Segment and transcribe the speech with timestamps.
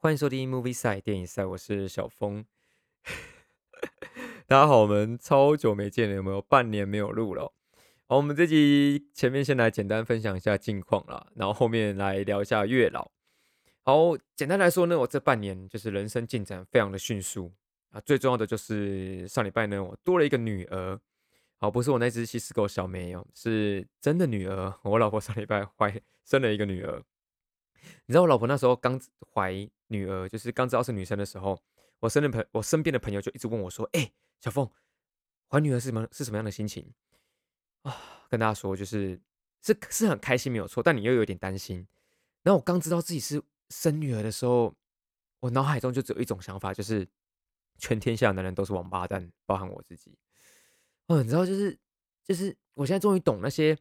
[0.00, 2.44] 欢迎收听 Movie Side 电影赛，我是小峰。
[4.46, 6.40] 大家好，我们超久没见了，有没有？
[6.40, 7.52] 半年没有录了。
[8.06, 13.10] 好，我们这集前面先来简单分享一下近况啦，然后后面来聊一下月老。
[13.82, 17.52] 好，简单来说呢，我这半年就是人生进展非常的迅速
[17.90, 18.00] 啊。
[18.02, 20.96] 最重要的就是上礼拜呢，我多了一个女儿。
[21.56, 24.72] 好，不是我那只西施狗小梅哦，是真的女儿。
[24.84, 27.02] 我老婆上礼拜怀生了一个女儿。
[28.06, 29.00] 你知道我老婆那时候刚
[29.32, 29.52] 怀
[29.88, 31.60] 女儿，就是刚知道是女生的时候，
[32.00, 34.70] 我身边朋我身边的朋友就一直问我说：“哎，小凤，
[35.48, 36.92] 怀女儿是什么是什么样的心情
[37.82, 37.96] 啊？”
[38.28, 39.20] 跟大家说，就是
[39.62, 41.86] 是是很开心没有错，但你又有点担心。
[42.42, 44.74] 然后我刚知道自己是生女儿的时候，
[45.40, 47.08] 我脑海中就只有一种想法，就是
[47.78, 50.16] 全天下男人都是王八蛋，包含我自己。
[51.06, 51.78] 哦，你知道，就是
[52.24, 53.76] 就是我现在终于懂那些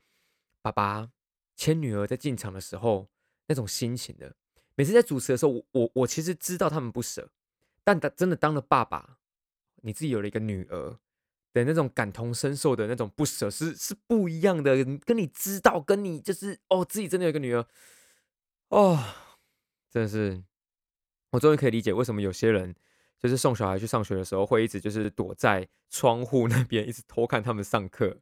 [0.62, 1.12] 爸爸
[1.56, 3.10] 牵女儿在进场的时候。
[3.48, 4.36] 那种心情的，
[4.76, 7.30] 每次在主持的时候，我我我其实知道他们不舍，
[7.84, 9.20] 但他真的当了爸爸，
[9.82, 11.00] 你自己有了一个女儿
[11.54, 17.66] 的那种感同身受的那种不舍是是不一样的，跟你知道，跟你就是哦，自己真的有一个女儿，
[18.68, 19.02] 哦，
[19.90, 20.44] 真的是，
[21.32, 22.76] 我终于可以理解为什么有些人
[23.18, 28.20] 就是送小孩去上学的时候，会一直就是躲在窗户那边，一直偷看他们上课。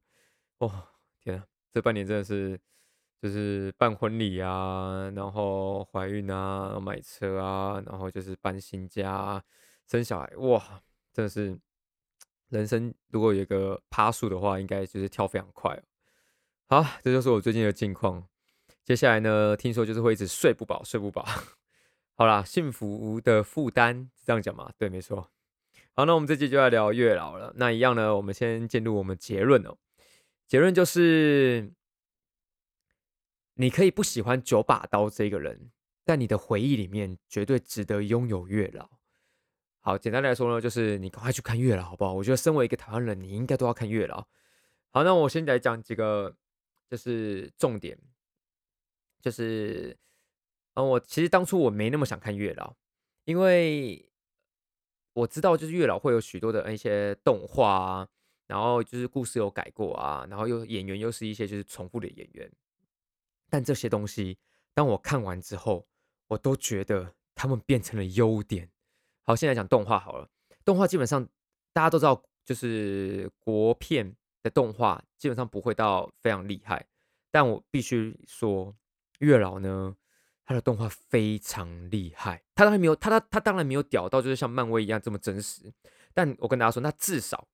[0.59, 0.89] 哦，
[1.19, 2.59] 天啊，这半年真的是。
[3.25, 9.43] 就是办婚礼啊，然后怀孕啊，买车啊，然后就是搬新家、
[9.87, 10.63] 生小孩，哇，
[11.11, 11.57] 真的是
[12.49, 15.75] 人生如果有一个趴数的话，应该就是跳非常快。
[16.67, 18.23] 好，这就是我最近的近况。
[18.83, 21.25] 接下来呢，听说就是会一直睡不饱，睡不饱。
[22.13, 24.71] 好啦，幸福的负担这样讲嘛？
[24.77, 25.31] 对，没错。
[25.95, 27.51] 好，那我们这集就要聊月老了。
[27.55, 29.75] 那一样呢，我们先进入我们结论哦。
[30.47, 31.73] 结论就是。
[33.55, 35.71] 你可以不喜欢九把刀这个人，
[36.03, 38.89] 但你的回忆里面绝对值得拥有月老。
[39.79, 42.13] 好，简单来说呢，就是你赶快去看月老，好不好？
[42.13, 44.27] 我觉得身为一个台湾人，你应该都要看月老。
[44.91, 46.35] 好，那我先来讲几个，
[46.89, 47.97] 就是重点，
[49.21, 49.97] 就是，
[50.73, 52.75] 嗯，我其实当初我没那么想看月老，
[53.25, 54.09] 因为
[55.13, 58.07] 我知道就是月老会有许多的一些动画啊，
[58.47, 62.51] 然后就是故事有改过啊，然后又演员又是一些就是重复的演员。
[63.55, 64.37] 但这些东西，
[64.73, 65.87] 当我看完之后，
[66.27, 68.69] 我都觉得他们变成了优点。
[69.23, 70.27] 好，现在讲动画好了。
[70.65, 71.25] 动画基本上
[71.71, 76.85] 大家都知道，就是国片的动画基本上不会到非常厉害。
[77.31, 78.75] 但我必须说，
[79.19, 79.95] 月老呢，
[80.43, 82.43] 他的动画非常厉害。
[82.55, 85.71] 他当然没有他他他当然没有屌到就是像漫威一样这么真实。
[86.13, 87.47] 但我跟大家说，那至少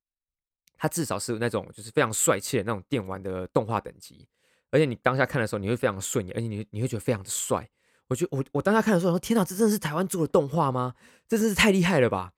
[0.75, 4.27] 他至少是那种就是非常帅气的那种电玩的动画等级。
[4.71, 7.69] 而且你当下看的时候，你会非常顺眼，而且你你会觉得非常的帅。
[8.07, 10.95] 我觉得我我当下看的时候，说天哪，这真的是台湾做的动画吗？
[11.27, 12.33] 这真是太厉害了吧！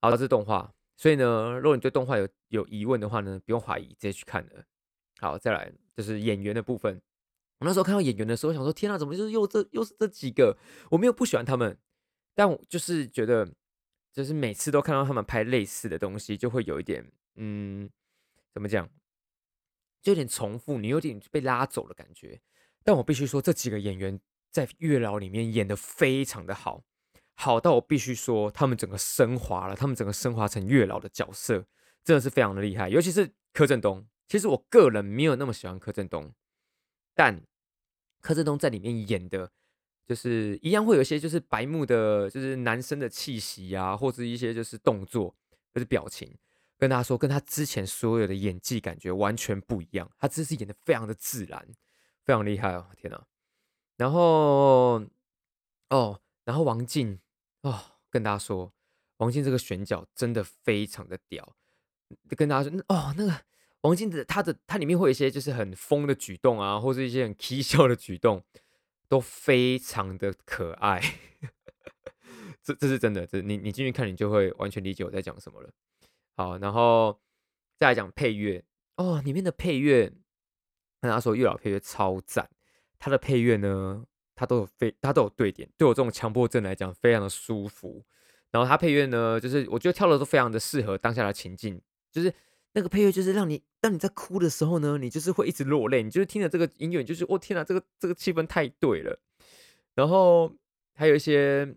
[0.00, 4.64] 好，这是动画，所以呢，如果你对动画有有疑问的话呢，不用怀疑，直接去看了。
[5.18, 7.00] 好，再来就是演员的部分。
[7.58, 10.56] 我那时候看到演员的时候，想说天哪，怎么就是又这又是这几个？
[10.90, 11.76] 我没有不喜欢他们，
[12.34, 13.46] 但我就是觉得，
[14.12, 17.88] 就是每次都看到他们拍类似的东西，就会有一点嗯，
[18.52, 18.88] 怎么讲？
[20.02, 22.40] 就有点重复，你有点被拉走的感觉。
[22.82, 24.18] 但我必须说，这几个演员
[24.50, 26.82] 在《月老》里面演的非常的好，
[27.34, 31.66] 好到我必须说，他们整个升华了，他们整个升华成月老的角色，
[32.02, 32.88] 真的是非常的厉害。
[32.88, 36.32] 尤其是柯震东，其实我个人没有那么喜欢柯震东，
[37.14, 37.42] 但
[38.20, 39.52] 柯震东在里面演的，
[40.06, 45.34] 就是一样会有一些就是白目的，就是男生的气息啊，或者一些就是动作，
[45.74, 46.34] 就是表情。
[46.80, 50.10] 跟大家说，跟他之前所有的演技感觉完全不一样。
[50.18, 51.68] 他这次演的非常的自然，
[52.24, 52.88] 非常厉害哦！
[52.96, 53.22] 天哪！
[53.98, 55.04] 然后
[55.90, 57.20] 哦，然后王静
[57.60, 58.72] 哦，跟大家说，
[59.18, 61.54] 王静这个选角真的非常的屌。
[62.34, 63.42] 跟大家说哦，那个
[63.82, 68.42] 王静的他的他里面会有一些就是很疯的举动啊，或者一些很蹊跷的举动，
[69.06, 70.98] 都非常的可爱。
[72.64, 75.70] 这这是真的，这你你进去看，你就会完全理解我在讲什么了。
[76.40, 77.20] 好，然后
[77.78, 78.64] 再来讲配乐
[78.96, 80.10] 哦，里面的配乐，
[81.02, 82.48] 跟他说月老配乐超赞，
[82.98, 88.02] 他的配乐呢，他都有非他都有对点，对我这种强迫症来讲非常的舒服。
[88.50, 91.78] 然后他配乐呢，就是我觉得跳的都非常的适合当下的情境，
[92.10, 92.32] 就是
[92.72, 99.20] 那个配乐就是让你当你在哭的时候呢，你就是会一直落泪，你就是听着这个音乐，就是我天哪，这个这个气氛太对了。
[99.94, 100.50] 然后
[100.94, 101.76] 还有一些，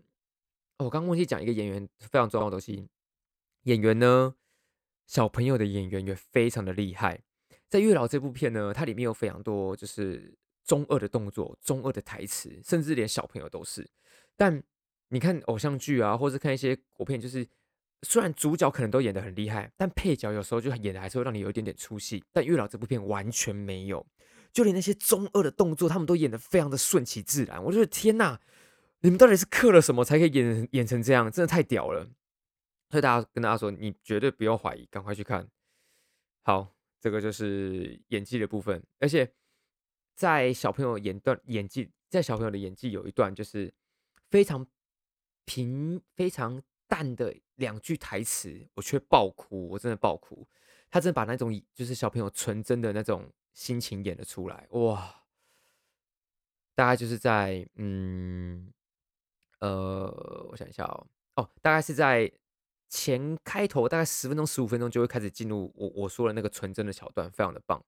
[0.78, 2.88] 我刚忘记讲一个演员非常重要的东西，
[3.64, 4.34] 演员呢。
[5.06, 7.20] 小朋友的演员也非常的厉害，
[7.68, 13.86] 在《月老》这部片呢，它里面有非常多就是中二的动作、中二的台词，甚至连小朋友都是。
[14.36, 14.62] 但
[15.08, 17.46] 你看偶像剧啊，或是看一些国片，就是
[18.02, 22.24] 虽然主角可能都演得很厉害，但配角有时候就演的还是会让你有一点点出戏。
[22.32, 24.04] 但月老这部片完全没有，
[24.52, 27.62] 就连那些中二的动作，他们都演得非常的顺其自然。
[27.62, 28.40] 我觉得天呐，
[29.00, 31.30] 你们到底是刻了什么才可以演演成这样？
[31.30, 32.08] 真的太屌了！
[32.94, 35.50] 所以大家跟大家说，你绝对不要怀疑，赶快去看。
[36.44, 39.34] 好，这个就是演技的部分，而且
[40.14, 43.74] 在小朋友演段演技，在小朋友的演技有一段就是
[44.30, 44.64] 非常
[45.44, 50.46] 平、非常淡的两句台词，我却爆哭，我真的爆哭。
[50.88, 55.24] 他真的把那种就是小朋友纯真的那种心情演了出来，哇！
[56.76, 58.72] 大概就是在嗯
[59.58, 62.32] 呃，我想一下哦，哦，大概是在。
[62.88, 67.82] 前开头大概十分钟、十五分钟就会开始进入我我说的那个纯真的桥段，非常的棒。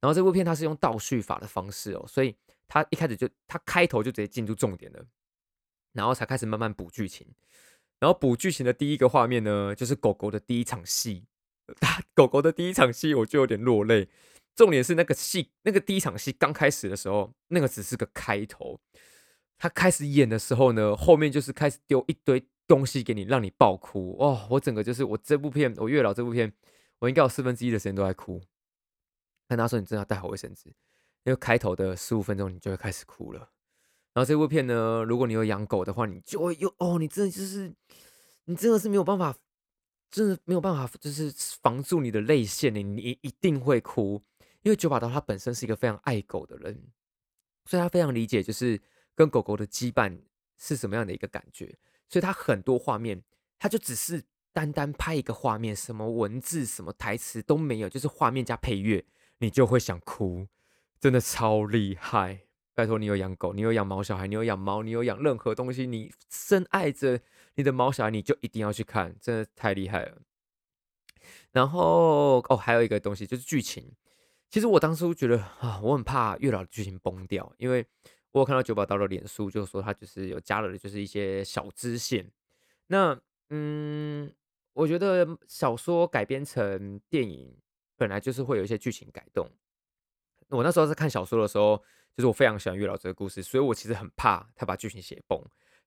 [0.00, 2.36] 然后这部片它是用倒叙法的方式哦，所以
[2.68, 5.04] 它一开始就它开头就直接进入重点了，
[5.92, 7.26] 然后才开始慢慢补剧情。
[7.98, 11.24] 然后补剧情的第一个画面呢，就是狗狗的第一场戏。
[11.80, 14.08] 它狗狗的第一场戏我就有点落泪。
[14.54, 18.78] 重点是那个戏，那个第一场戏刚开始的时候，那个只是个开头。
[19.58, 22.46] 他开始演的时候呢，后面就是开始丢一堆。
[22.66, 24.46] 东西给你，让你爆哭哦！
[24.50, 26.52] 我整个就是我这部片，我月老这部片，
[26.98, 28.40] 我应该有四分之一的时间都在哭。
[29.48, 30.68] 跟他说，你真的要带好卫生纸，
[31.24, 33.50] 因为开头的十五分钟你就会开始哭了。
[34.12, 37.72] 然后这部片呢，如果你有养狗的话，你就会有哦，你真的就是，
[38.46, 39.36] 你真的是没有办法，
[40.10, 41.30] 真的没有办法，就是
[41.62, 44.22] 防住你的泪腺，你你一定会哭。
[44.62, 46.88] 因为九把刀他本身是一个非常爱狗的人，
[47.66, 48.80] 所以他非常理解，就是
[49.14, 50.18] 跟狗狗的羁绊
[50.56, 51.78] 是什么样的一个感觉。
[52.08, 53.22] 所以他很多画面，
[53.58, 54.22] 他就只是
[54.52, 59.04] 单单拍一个画面，什么文字、什么台词都没有，就是画面加配乐，
[59.38, 60.46] 你就会想哭，
[61.00, 62.42] 真的超厉害！
[62.74, 67.20] 拜托，你有养狗，你有养毛小孩，你有养猫，你有养任何东西，你深爱着
[67.54, 70.18] 你的毛小孩，你就一定要去看，真的太厉害了。
[71.52, 73.92] 然后哦，还有一个东西就是剧情，
[74.48, 77.84] 其实我当初觉得啊，我很怕月老的剧情崩掉，因为。
[78.32, 82.30] 我有看到九把刀的脸书，就说他就是有加了，就是一些小支线。
[82.88, 83.18] 那
[83.50, 84.32] 嗯，
[84.74, 87.56] 我觉得小说改编成电影，
[87.96, 89.50] 本来就是会有一些剧情改动。
[90.48, 91.76] 我那时候在看小说的时候，
[92.14, 95.42] 就是我非常喜欢月老这个故事，所以我其实很怕他把剧情写崩。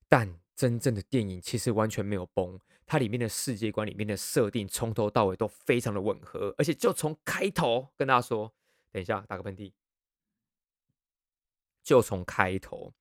[0.08, 8.52] 但真正的电影其实完全没有崩，它里面的世界观里面的设定从头到尾都非常的吻合，而且就从开头跟大家说，
[8.90, 9.72] 等一下打个喷嚏。
[11.90, 12.92] 就从开头，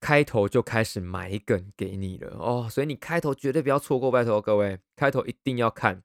[0.00, 6.02] 开头就开始埋梗给你了哦，所以你开头绝对不要错过，拜托各位，开头一定要看，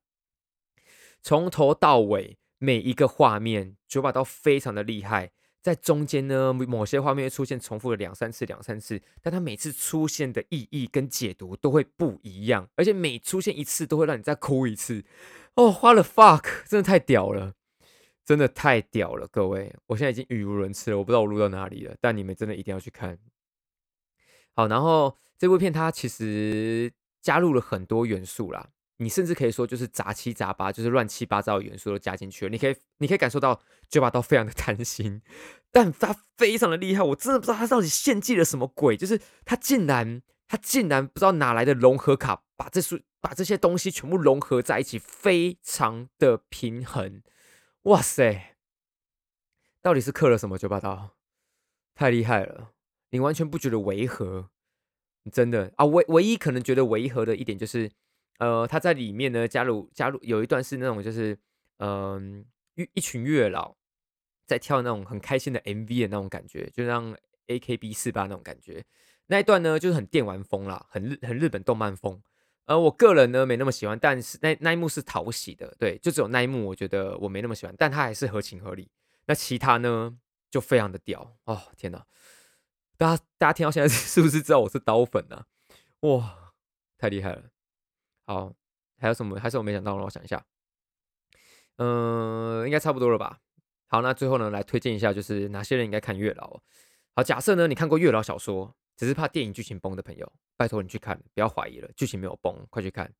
[1.21, 5.31] 从头到尾每一个画面，九把刀非常的厉害，
[5.61, 15.05] 在中间呢，某些画面出现重复了两三次，两三次，但它每次出现的意义跟解读都会不一样，而且每出现一次都会让你再哭一次，
[15.55, 17.53] 哦，花了 fuck，真的太屌了。
[18.27, 19.73] 真的太屌了，各位！
[19.85, 23.17] 我现在已经语无伦次了，我不知道我录到哪里了，但你们真的一定要去看。
[24.53, 26.91] 好，然后这部片它其实
[27.21, 32.51] 加入了很多元素啦，你甚至可以说就是杂七杂八，就是乱七八糟的元素都加进去了。
[32.51, 35.21] 你可以，你可以感受到九把刀非常的贪心，
[35.71, 47.21] 但他非常的厉害，我真的不知道他到底献祭了什么鬼，就是他竟然，他竟然不知道哪来的融合卡，把这书把这些东西全部融合在一起，非常的平衡。
[47.87, 48.57] 哇塞！
[49.81, 51.15] 到底是刻了什么九把刀？
[51.95, 52.73] 太厉害了！
[53.11, 54.49] 你完全不觉得违和？
[55.31, 57.89] 真的啊，唯唯一可能觉得违和的一点就是，
[58.39, 61.39] 呃，他在里面呢加入加入有一段是那种就是，
[61.77, 63.77] 嗯，一一群月老
[64.45, 67.15] 在跳那种很开心的 MV 的那种感觉，就像
[67.47, 68.83] AKB 四八那种感觉。
[69.27, 72.21] 那一段呢就是很电玩风啦，很日很日本动漫风。
[72.67, 78.91] 呃，我个人呢没那么喜欢，但是那那一幕是讨喜的，对，就只有那一幕我觉得我没那么喜欢，但它还是合情合理。
[79.25, 80.17] 那其他呢
[80.51, 82.05] 就非常的屌哦，天哪！
[82.97, 85.45] 大家大家听到现在 是不是知道我是刀粉呢？
[86.01, 86.53] 哇，
[86.97, 87.43] 太厉害了！
[88.25, 88.53] 好，
[88.99, 89.39] 还有什么？
[89.39, 90.45] 还是我没想到，让我想一下。
[91.77, 93.39] 嗯，应该差不多了吧？
[93.87, 96.59] 好，那最后呢来推荐一下，就是哪些人应该看月老？
[97.17, 98.75] 好，假设呢你看过月老小说。
[98.99, 103.13] 只是怕电影剧情崩的朋友，拜托你去看，不要怀疑了，剧情没有崩，快去看。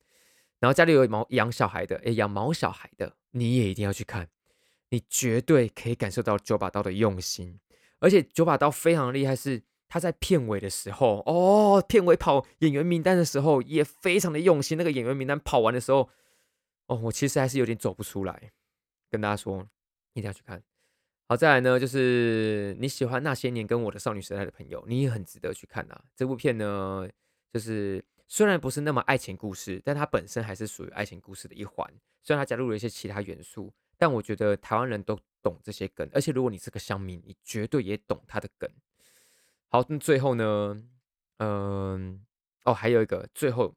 [0.60, 4.27] 然后家里有毛养小孩的，诶，养毛小孩的，你也一定要去看，
[4.89, 7.60] 你绝对可以感受到九把刀的用心。
[8.00, 14.80] 而且九把刀非常厉害，是他在片尾的时候，哦，片尾跑演员名单的时候也非常的用心。
[14.80, 16.10] 那个演员名单跑完的时候，
[16.88, 18.51] 哦，我其实还是有点走不出来，
[19.12, 19.68] 跟大家说，
[20.13, 20.63] 一定要去看。
[21.29, 26.01] 好，再来呢，就是你喜欢那些年跟我的少女时代的朋友，你也很值得去看呐。
[26.15, 27.05] 这部片呢，
[27.51, 31.86] 就是虽然不是那么爱情故事，但它本身还是属于爱情故事的一环。
[32.24, 38.69] 虽然它加入了一些其他元素，但我觉得台湾人都懂这些梗，而且如果你是个乡民，你绝对也懂他的梗。
[39.67, 40.81] 好，那最后呢，
[41.39, 42.25] 嗯，
[42.63, 43.75] 哦，还有一个最后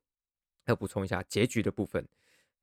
[0.67, 2.07] 要补充一下结局的部分。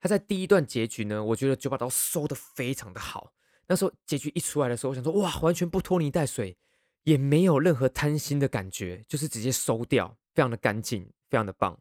[0.00, 3.34] 他在第一段结局呢，我觉得九把刀收的非常的好。
[3.68, 6.56] 那时候结局一出来的时候，我想说哇，完全不拖泥带水，
[7.04, 11.78] 也没有任何贪心的感觉，就是直接收掉，非常的干净，非常的棒。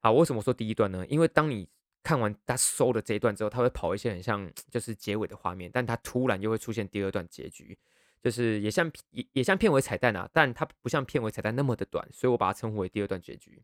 [0.00, 1.06] 好，为什么说第一段呢？
[1.06, 1.68] 因为当你
[2.02, 7.78] 看完他收的这一段之后，他会跑一些很像就是结尾的画面，但他突然又会出现第二段结局，
[8.22, 13.62] 就是也像也也像片尾彩蛋啊，但它不像片尾彩蛋那么的短，所以我把它称呼为第二段结局。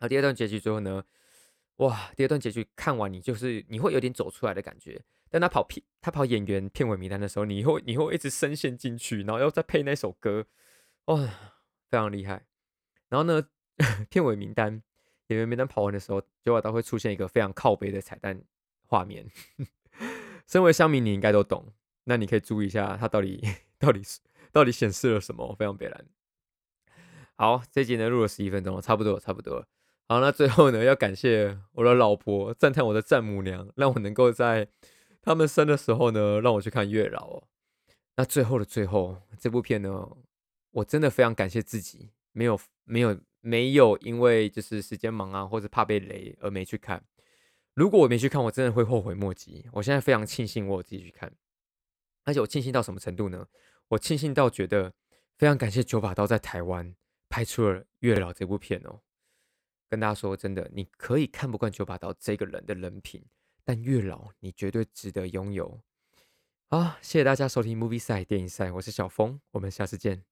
[0.00, 1.04] 那第二段结局之后呢？
[1.76, 10.44] 哇，第二段结局看完你就是你会有点走出来的感觉，但他跑片他跑演员片尾名单的时候，你会你会一直深陷进去，然后要再配那首歌，
[11.06, 11.16] 哇，
[11.88, 12.44] 非常厉害。
[13.08, 13.48] 然后呢，
[14.10, 14.82] 片尾名单
[15.28, 18.42] 演员名单跑完的时候，九把刀会出现一个非常靠背的彩蛋
[18.86, 19.26] 画面。
[20.46, 21.72] 身为乡民，你应该都懂，
[22.04, 23.42] 那你可以注意一下他到底
[23.80, 24.20] 到底是
[24.52, 26.04] 到底显示了什么，非常悲蓝。
[27.36, 29.66] 好，这集呢录了十一分钟，差不多差不多。
[30.08, 34.68] 好，那最后呢，要感谢我的老婆，赞叹我的丈母娘，让我能够在
[35.22, 37.26] 他们生的时候呢，让我去看月老。
[37.26, 37.48] 哦
[38.14, 40.06] 那最后的最后，这部片呢，
[40.70, 47.02] 我真的非常感谢自己，没有没有没有因为就是时间忙啊，或者怕被雷而没去看。
[47.72, 49.66] 如果我没去看，我真的会后悔莫及。
[49.72, 51.34] 我现在非常庆幸我自己去看，
[52.24, 53.46] 而且我庆幸到什么程度呢？
[53.88, 54.92] 我庆幸到觉得
[55.38, 56.94] 非常感谢九把刀在台湾
[57.30, 59.00] 拍出了月老这部片哦。
[59.88, 63.24] 跟大家说真的，你可以看不惯九把刀这个人的人品，
[63.64, 65.80] 但越老你绝对值得拥有。
[66.68, 70.31] 好，谢谢大家收听 Movie 赛电影赛，我是小峰，我们下次见。